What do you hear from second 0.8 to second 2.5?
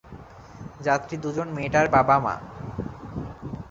যাত্রী দুজন মেয়েটার বাবা-মা।